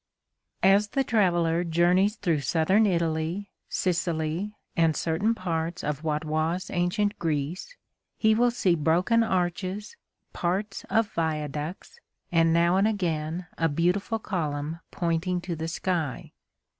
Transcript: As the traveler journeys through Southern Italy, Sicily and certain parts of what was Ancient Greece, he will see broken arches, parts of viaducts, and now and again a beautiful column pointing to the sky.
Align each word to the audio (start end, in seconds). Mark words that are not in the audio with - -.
As 0.63 0.87
the 0.87 1.03
traveler 1.03 1.63
journeys 1.63 2.15
through 2.15 2.39
Southern 2.39 2.87
Italy, 2.87 3.51
Sicily 3.69 4.55
and 4.75 4.95
certain 4.97 5.35
parts 5.35 5.83
of 5.83 6.03
what 6.03 6.25
was 6.25 6.71
Ancient 6.73 7.19
Greece, 7.19 7.75
he 8.17 8.33
will 8.33 8.49
see 8.49 8.73
broken 8.73 9.23
arches, 9.23 9.95
parts 10.33 10.85
of 10.89 11.11
viaducts, 11.11 11.99
and 12.31 12.51
now 12.51 12.77
and 12.77 12.87
again 12.87 13.45
a 13.59 13.69
beautiful 13.69 14.17
column 14.17 14.79
pointing 14.89 15.39
to 15.41 15.55
the 15.55 15.67
sky. 15.67 16.31